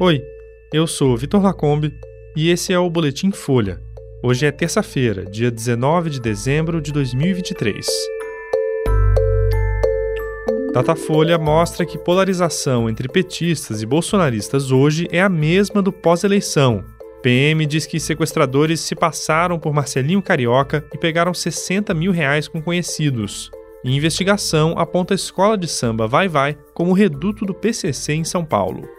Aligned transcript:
Oi, 0.00 0.22
eu 0.72 0.86
sou 0.86 1.16
Vitor 1.16 1.42
Lacombe 1.42 1.92
e 2.36 2.50
esse 2.50 2.72
é 2.72 2.78
o 2.78 2.88
Boletim 2.88 3.32
Folha. 3.32 3.82
Hoje 4.22 4.46
é 4.46 4.52
terça-feira, 4.52 5.24
dia 5.24 5.50
19 5.50 6.08
de 6.08 6.20
dezembro 6.20 6.80
de 6.80 6.92
2023. 6.92 7.84
Datafolha 10.72 11.36
mostra 11.36 11.84
que 11.84 11.98
polarização 11.98 12.88
entre 12.88 13.08
petistas 13.08 13.82
e 13.82 13.86
bolsonaristas 13.86 14.70
hoje 14.70 15.08
é 15.10 15.20
a 15.20 15.28
mesma 15.28 15.82
do 15.82 15.92
pós-eleição. 15.92 16.84
PM 17.20 17.66
diz 17.66 17.84
que 17.84 17.98
sequestradores 17.98 18.78
se 18.78 18.94
passaram 18.94 19.58
por 19.58 19.74
Marcelinho 19.74 20.22
Carioca 20.22 20.86
e 20.94 20.96
pegaram 20.96 21.34
60 21.34 21.92
mil 21.92 22.12
reais 22.12 22.46
com 22.46 22.62
conhecidos. 22.62 23.50
E 23.82 23.96
investigação 23.96 24.74
aponta 24.78 25.12
a 25.12 25.16
escola 25.16 25.58
de 25.58 25.66
samba 25.66 26.06
Vai 26.06 26.28
Vai 26.28 26.56
como 26.72 26.92
reduto 26.92 27.44
do 27.44 27.52
PCC 27.52 28.12
em 28.12 28.22
São 28.22 28.44
Paulo. 28.44 28.97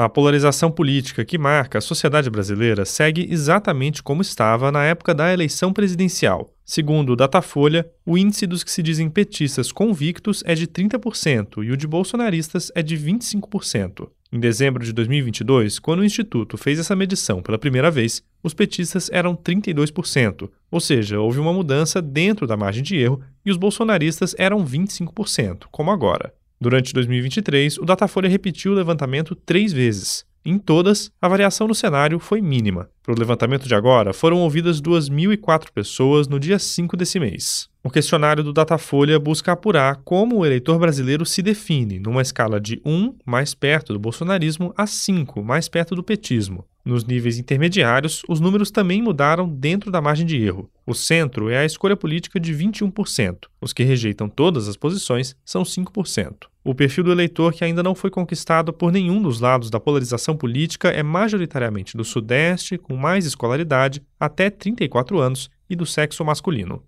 A 0.00 0.08
polarização 0.08 0.70
política 0.70 1.24
que 1.24 1.36
marca 1.36 1.78
a 1.78 1.80
sociedade 1.80 2.30
brasileira 2.30 2.84
segue 2.84 3.26
exatamente 3.32 4.00
como 4.00 4.22
estava 4.22 4.70
na 4.70 4.84
época 4.84 5.12
da 5.12 5.32
eleição 5.32 5.72
presidencial. 5.72 6.54
Segundo 6.64 7.14
o 7.14 7.16
Datafolha, 7.16 7.84
o 8.06 8.16
índice 8.16 8.46
dos 8.46 8.62
que 8.62 8.70
se 8.70 8.80
dizem 8.80 9.10
petistas 9.10 9.72
convictos 9.72 10.40
é 10.46 10.54
de 10.54 10.68
30% 10.68 11.64
e 11.64 11.72
o 11.72 11.76
de 11.76 11.88
bolsonaristas 11.88 12.70
é 12.76 12.80
de 12.80 12.96
25%. 12.96 14.08
Em 14.30 14.38
dezembro 14.38 14.84
de 14.84 14.92
2022, 14.92 15.80
quando 15.80 15.98
o 15.98 16.04
Instituto 16.04 16.56
fez 16.56 16.78
essa 16.78 16.94
medição 16.94 17.42
pela 17.42 17.58
primeira 17.58 17.90
vez, 17.90 18.22
os 18.40 18.54
petistas 18.54 19.10
eram 19.12 19.34
32%, 19.34 20.48
ou 20.70 20.78
seja, 20.78 21.18
houve 21.18 21.40
uma 21.40 21.52
mudança 21.52 22.00
dentro 22.00 22.46
da 22.46 22.56
margem 22.56 22.84
de 22.84 22.94
erro 22.96 23.20
e 23.44 23.50
os 23.50 23.56
bolsonaristas 23.56 24.32
eram 24.38 24.64
25%, 24.64 25.64
como 25.72 25.90
agora. 25.90 26.32
Durante 26.60 26.92
2023, 26.92 27.78
o 27.78 27.84
Datafolha 27.84 28.28
repetiu 28.28 28.72
o 28.72 28.74
levantamento 28.74 29.34
três 29.34 29.72
vezes. 29.72 30.26
Em 30.44 30.58
todas, 30.58 31.10
a 31.20 31.28
variação 31.28 31.68
no 31.68 31.74
cenário 31.74 32.18
foi 32.18 32.40
mínima. 32.40 32.88
Para 33.02 33.14
o 33.14 33.18
levantamento 33.18 33.68
de 33.68 33.74
agora, 33.74 34.12
foram 34.12 34.38
ouvidas 34.38 34.80
2.004 34.80 35.66
pessoas 35.72 36.26
no 36.26 36.40
dia 36.40 36.58
5 36.58 36.96
desse 36.96 37.20
mês. 37.20 37.68
O 37.84 37.90
questionário 37.90 38.42
do 38.42 38.52
Datafolha 38.52 39.18
busca 39.18 39.52
apurar 39.52 40.00
como 40.04 40.38
o 40.38 40.46
eleitor 40.46 40.78
brasileiro 40.78 41.24
se 41.26 41.42
define 41.42 41.98
numa 41.98 42.22
escala 42.22 42.60
de 42.60 42.80
1, 42.84 43.14
mais 43.24 43.54
perto 43.54 43.92
do 43.92 43.98
bolsonarismo, 43.98 44.72
a 44.76 44.86
5, 44.86 45.44
mais 45.44 45.68
perto 45.68 45.94
do 45.94 46.02
petismo. 46.02 46.64
Nos 46.84 47.04
níveis 47.04 47.38
intermediários, 47.38 48.22
os 48.28 48.40
números 48.40 48.70
também 48.70 49.02
mudaram 49.02 49.48
dentro 49.48 49.90
da 49.90 50.00
margem 50.00 50.26
de 50.26 50.42
erro. 50.42 50.70
O 50.88 50.94
centro 50.94 51.50
é 51.50 51.58
a 51.58 51.66
escolha 51.66 51.94
política 51.94 52.40
de 52.40 52.54
21%. 52.54 53.40
Os 53.60 53.74
que 53.74 53.82
rejeitam 53.82 54.26
todas 54.26 54.68
as 54.68 54.74
posições 54.74 55.36
são 55.44 55.62
5%. 55.62 56.46
O 56.64 56.74
perfil 56.74 57.04
do 57.04 57.12
eleitor 57.12 57.52
que 57.52 57.62
ainda 57.62 57.82
não 57.82 57.94
foi 57.94 58.08
conquistado 58.08 58.72
por 58.72 58.90
nenhum 58.90 59.20
dos 59.20 59.38
lados 59.38 59.68
da 59.68 59.78
polarização 59.78 60.34
política 60.34 60.88
é 60.88 61.02
majoritariamente 61.02 61.94
do 61.94 62.04
Sudeste, 62.04 62.78
com 62.78 62.96
mais 62.96 63.26
escolaridade, 63.26 64.02
até 64.18 64.48
34 64.48 65.18
anos, 65.18 65.50
e 65.68 65.76
do 65.76 65.84
sexo 65.84 66.24
masculino. 66.24 66.82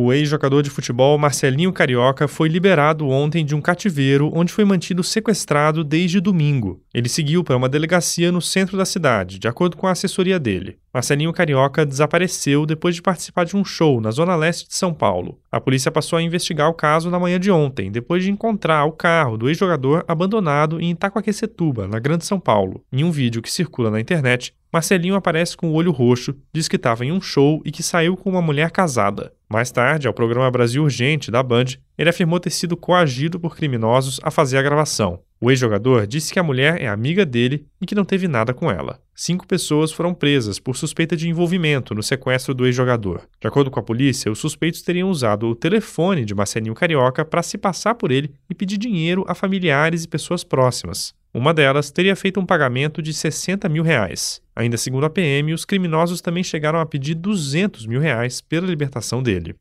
O 0.00 0.12
ex-jogador 0.12 0.62
de 0.62 0.70
futebol 0.70 1.18
Marcelinho 1.18 1.72
Carioca 1.72 2.28
foi 2.28 2.48
liberado 2.48 3.08
ontem 3.08 3.44
de 3.44 3.52
um 3.52 3.60
cativeiro 3.60 4.30
onde 4.32 4.52
foi 4.52 4.64
mantido 4.64 5.02
sequestrado 5.02 5.82
desde 5.82 6.20
domingo. 6.20 6.80
Ele 6.94 7.08
seguiu 7.08 7.42
para 7.42 7.56
uma 7.56 7.68
delegacia 7.68 8.30
no 8.30 8.40
centro 8.40 8.78
da 8.78 8.84
cidade, 8.84 9.40
de 9.40 9.48
acordo 9.48 9.76
com 9.76 9.88
a 9.88 9.90
assessoria 9.90 10.38
dele. 10.38 10.78
Marcelinho 10.92 11.32
Carioca 11.32 11.84
desapareceu 11.84 12.64
depois 12.64 12.94
de 12.94 13.02
participar 13.02 13.44
de 13.44 13.56
um 13.56 13.64
show 13.64 14.00
na 14.00 14.10
zona 14.10 14.34
leste 14.34 14.68
de 14.68 14.74
São 14.74 14.94
Paulo. 14.94 15.38
A 15.52 15.60
polícia 15.60 15.90
passou 15.90 16.18
a 16.18 16.22
investigar 16.22 16.68
o 16.68 16.74
caso 16.74 17.10
na 17.10 17.18
manhã 17.18 17.38
de 17.38 17.50
ontem, 17.50 17.90
depois 17.90 18.24
de 18.24 18.30
encontrar 18.30 18.84
o 18.84 18.92
carro 18.92 19.36
do 19.36 19.48
ex-jogador 19.48 20.04
abandonado 20.08 20.80
em 20.80 20.90
Itacoaquecetuba, 20.90 21.86
na 21.86 21.98
Grande 21.98 22.24
São 22.24 22.40
Paulo. 22.40 22.82
Em 22.90 23.04
um 23.04 23.10
vídeo 23.10 23.42
que 23.42 23.50
circula 23.50 23.90
na 23.90 24.00
internet, 24.00 24.54
Marcelinho 24.72 25.14
aparece 25.14 25.56
com 25.56 25.70
o 25.70 25.74
olho 25.74 25.90
roxo, 25.90 26.34
diz 26.52 26.68
que 26.68 26.76
estava 26.76 27.04
em 27.04 27.12
um 27.12 27.20
show 27.20 27.62
e 27.64 27.70
que 27.70 27.82
saiu 27.82 28.16
com 28.16 28.28
uma 28.28 28.42
mulher 28.42 28.70
casada. 28.70 29.32
Mais 29.48 29.70
tarde, 29.70 30.06
ao 30.06 30.12
programa 30.12 30.50
Brasil 30.50 30.82
Urgente 30.82 31.30
da 31.30 31.42
Band, 31.42 31.64
ele 31.96 32.10
afirmou 32.10 32.38
ter 32.38 32.50
sido 32.50 32.76
coagido 32.76 33.40
por 33.40 33.56
criminosos 33.56 34.20
a 34.22 34.30
fazer 34.30 34.58
a 34.58 34.62
gravação. 34.62 35.20
O 35.40 35.50
ex-jogador 35.50 36.06
disse 36.06 36.32
que 36.32 36.38
a 36.38 36.42
mulher 36.42 36.82
é 36.82 36.88
amiga 36.88 37.24
dele 37.24 37.64
e 37.80 37.86
que 37.86 37.94
não 37.94 38.04
teve 38.04 38.26
nada 38.26 38.52
com 38.52 38.70
ela. 38.70 39.00
Cinco 39.14 39.46
pessoas 39.46 39.92
foram 39.92 40.12
presas 40.12 40.58
por 40.58 40.76
suspeita 40.76 41.16
de 41.16 41.28
envolvimento 41.28 41.94
no 41.94 42.02
sequestro 42.02 42.52
do 42.52 42.66
ex-jogador. 42.66 43.22
De 43.40 43.46
acordo 43.46 43.70
com 43.70 43.78
a 43.78 43.82
polícia, 43.82 44.32
os 44.32 44.40
suspeitos 44.40 44.82
teriam 44.82 45.08
usado 45.08 45.46
o 45.46 45.54
telefone 45.54 46.24
de 46.24 46.34
Marcelinho 46.34 46.74
Carioca 46.74 47.24
para 47.24 47.42
se 47.42 47.56
passar 47.56 47.94
por 47.94 48.10
ele 48.10 48.32
e 48.50 48.54
pedir 48.54 48.78
dinheiro 48.78 49.24
a 49.28 49.34
familiares 49.34 50.02
e 50.02 50.08
pessoas 50.08 50.42
próximas. 50.42 51.14
Uma 51.32 51.54
delas 51.54 51.90
teria 51.90 52.16
feito 52.16 52.40
um 52.40 52.46
pagamento 52.46 53.00
de 53.00 53.12
60 53.12 53.68
mil 53.68 53.84
reais. 53.84 54.40
Ainda 54.56 54.76
segundo 54.76 55.06
a 55.06 55.10
PM, 55.10 55.52
os 55.52 55.64
criminosos 55.64 56.20
também 56.20 56.42
chegaram 56.42 56.80
a 56.80 56.86
pedir 56.86 57.14
200 57.14 57.86
mil 57.86 58.00
reais 58.00 58.40
pela 58.40 58.66
libertação 58.66 59.22
dele. 59.22 59.54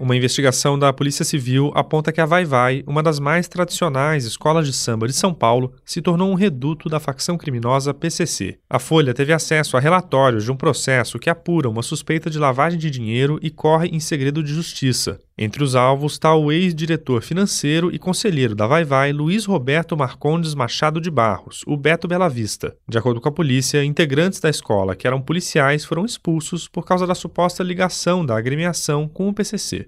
Uma 0.00 0.14
investigação 0.14 0.78
da 0.78 0.92
Polícia 0.92 1.24
Civil 1.24 1.72
aponta 1.74 2.12
que 2.12 2.20
a 2.20 2.26
Vai 2.26 2.44
Vai, 2.44 2.84
uma 2.86 3.02
das 3.02 3.18
mais 3.18 3.48
tradicionais 3.48 4.24
escolas 4.24 4.64
de 4.64 4.72
samba 4.72 5.08
de 5.08 5.12
São 5.12 5.34
Paulo, 5.34 5.72
se 5.84 6.00
tornou 6.00 6.30
um 6.30 6.36
reduto 6.36 6.88
da 6.88 7.00
facção 7.00 7.36
criminosa 7.36 7.92
PCC. 7.92 8.58
A 8.70 8.78
Folha 8.78 9.12
teve 9.12 9.32
acesso 9.32 9.76
a 9.76 9.80
relatórios 9.80 10.44
de 10.44 10.52
um 10.52 10.56
processo 10.56 11.18
que 11.18 11.28
apura 11.28 11.68
uma 11.68 11.82
suspeita 11.82 12.30
de 12.30 12.38
lavagem 12.38 12.78
de 12.78 12.90
dinheiro 12.90 13.40
e 13.42 13.50
corre 13.50 13.88
em 13.88 13.98
segredo 13.98 14.40
de 14.40 14.54
justiça. 14.54 15.18
Entre 15.40 15.62
os 15.62 15.76
alvos 15.76 16.14
está 16.14 16.34
o 16.34 16.50
ex-diretor 16.50 17.22
financeiro 17.22 17.94
e 17.94 17.98
conselheiro 17.98 18.56
da 18.56 18.66
Vai 18.66 18.84
Vai, 18.84 19.12
Luiz 19.12 19.44
Roberto 19.44 19.96
Marcondes 19.96 20.52
Machado 20.52 21.00
de 21.00 21.10
Barros, 21.10 21.62
o 21.64 21.76
Beto 21.76 22.08
Bela 22.08 22.28
Vista. 22.28 22.76
De 22.88 22.98
acordo 22.98 23.20
com 23.20 23.28
a 23.28 23.32
polícia, 23.32 23.84
integrantes 23.84 24.40
da 24.40 24.50
escola 24.50 24.96
que 24.96 25.06
eram 25.06 25.22
policiais 25.22 25.84
foram 25.84 26.04
expulsos 26.04 26.66
por 26.66 26.84
causa 26.84 27.06
da 27.06 27.14
suposta 27.14 27.62
ligação 27.62 28.26
da 28.26 28.36
agremiação 28.36 29.06
com 29.06 29.28
o 29.28 29.32
PCC. 29.32 29.87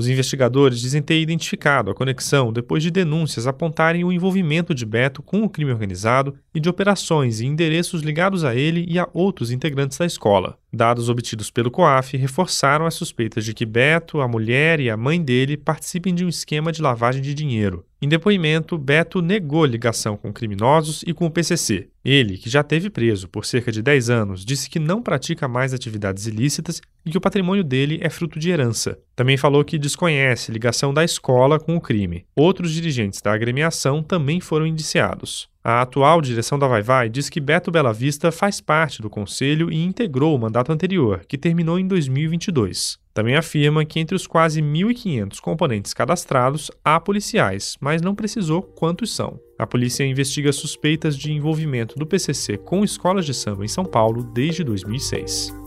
Os 0.00 0.08
investigadores 0.08 0.80
dizem 0.80 1.02
ter 1.02 1.20
identificado 1.20 1.90
a 1.90 1.94
conexão 1.94 2.50
depois 2.50 2.82
de 2.82 2.90
denúncias 2.90 3.46
apontarem 3.46 4.02
o 4.02 4.10
envolvimento 4.10 4.74
de 4.74 4.86
Beto 4.86 5.22
com 5.22 5.42
o 5.42 5.48
crime 5.50 5.72
organizado 5.72 6.34
e 6.54 6.58
de 6.58 6.70
operações 6.70 7.40
e 7.40 7.46
endereços 7.46 8.00
ligados 8.00 8.42
a 8.42 8.54
ele 8.54 8.86
e 8.88 8.98
a 8.98 9.06
outros 9.12 9.50
integrantes 9.50 9.98
da 9.98 10.06
escola. 10.06 10.56
Dados 10.72 11.10
obtidos 11.10 11.50
pelo 11.50 11.70
COAF 11.70 12.16
reforçaram 12.16 12.86
as 12.86 12.94
suspeitas 12.94 13.44
de 13.44 13.52
que 13.52 13.66
Beto, 13.66 14.22
a 14.22 14.28
mulher 14.28 14.80
e 14.80 14.88
a 14.88 14.96
mãe 14.96 15.20
dele 15.20 15.58
participem 15.58 16.14
de 16.14 16.24
um 16.24 16.30
esquema 16.30 16.72
de 16.72 16.80
lavagem 16.80 17.20
de 17.20 17.34
dinheiro. 17.34 17.84
Em 18.02 18.08
depoimento, 18.08 18.78
Beto 18.78 19.20
negou 19.20 19.66
ligação 19.66 20.16
com 20.16 20.32
criminosos 20.32 21.04
e 21.06 21.12
com 21.12 21.26
o 21.26 21.30
PCC. 21.30 21.88
Ele, 22.02 22.38
que 22.38 22.48
já 22.48 22.62
teve 22.62 22.88
preso 22.88 23.28
por 23.28 23.44
cerca 23.44 23.70
de 23.70 23.82
10 23.82 24.08
anos, 24.08 24.44
disse 24.44 24.70
que 24.70 24.78
não 24.78 25.02
pratica 25.02 25.46
mais 25.46 25.74
atividades 25.74 26.26
ilícitas 26.26 26.80
e 27.04 27.10
que 27.10 27.18
o 27.18 27.20
patrimônio 27.20 27.62
dele 27.62 27.98
é 28.00 28.08
fruto 28.08 28.38
de 28.38 28.48
herança. 28.48 28.98
Também 29.14 29.36
falou 29.36 29.62
que 29.62 29.78
desconhece 29.90 30.52
ligação 30.52 30.94
da 30.94 31.04
escola 31.04 31.58
com 31.58 31.76
o 31.76 31.80
crime. 31.80 32.24
Outros 32.34 32.72
dirigentes 32.72 33.20
da 33.20 33.32
agremiação 33.32 34.02
também 34.02 34.40
foram 34.40 34.66
indiciados. 34.66 35.48
A 35.62 35.82
atual 35.82 36.22
direção 36.22 36.58
da 36.58 36.66
Vai 36.66 36.80
Vai 36.80 37.08
diz 37.08 37.28
que 37.28 37.40
Beto 37.40 37.70
Bela 37.70 37.92
Vista 37.92 38.32
faz 38.32 38.60
parte 38.60 39.02
do 39.02 39.10
conselho 39.10 39.70
e 39.70 39.84
integrou 39.84 40.34
o 40.34 40.38
mandato 40.38 40.72
anterior, 40.72 41.22
que 41.28 41.36
terminou 41.36 41.78
em 41.78 41.86
2022. 41.86 42.98
Também 43.12 43.36
afirma 43.36 43.84
que 43.84 44.00
entre 44.00 44.14
os 44.14 44.26
quase 44.26 44.62
1.500 44.62 45.40
componentes 45.40 45.92
cadastrados 45.92 46.70
há 46.84 46.98
policiais, 46.98 47.76
mas 47.80 48.00
não 48.00 48.14
precisou 48.14 48.62
quantos 48.62 49.14
são. 49.14 49.38
A 49.58 49.66
polícia 49.66 50.04
investiga 50.04 50.52
suspeitas 50.52 51.18
de 51.18 51.32
envolvimento 51.32 51.96
do 51.96 52.06
PCC 52.06 52.56
com 52.56 52.84
escolas 52.84 53.26
de 53.26 53.34
samba 53.34 53.64
em 53.64 53.68
São 53.68 53.84
Paulo 53.84 54.22
desde 54.22 54.64
2006. 54.64 55.59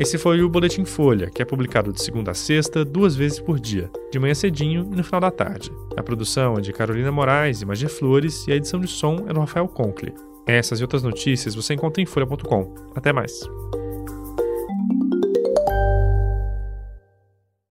Esse 0.00 0.16
foi 0.16 0.40
o 0.40 0.48
Boletim 0.48 0.86
Folha, 0.86 1.28
que 1.28 1.42
é 1.42 1.44
publicado 1.44 1.92
de 1.92 2.02
segunda 2.02 2.30
a 2.30 2.34
sexta, 2.34 2.86
duas 2.86 3.14
vezes 3.14 3.38
por 3.38 3.60
dia, 3.60 3.90
de 4.10 4.18
manhã 4.18 4.32
cedinho 4.32 4.88
e 4.90 4.96
no 4.96 5.04
final 5.04 5.20
da 5.20 5.30
tarde. 5.30 5.70
A 5.94 6.02
produção 6.02 6.56
é 6.56 6.62
de 6.62 6.72
Carolina 6.72 7.12
Moraes 7.12 7.60
e 7.60 7.66
Magia 7.66 7.90
Flores 7.90 8.48
e 8.48 8.52
a 8.52 8.56
edição 8.56 8.80
de 8.80 8.88
som 8.88 9.26
é 9.28 9.32
do 9.34 9.40
Rafael 9.40 9.68
Conkle. 9.68 10.14
Essas 10.46 10.80
e 10.80 10.82
outras 10.82 11.02
notícias 11.02 11.54
você 11.54 11.74
encontra 11.74 12.02
em 12.02 12.06
folha.com. 12.06 12.74
Até 12.94 13.12
mais. 13.12 13.42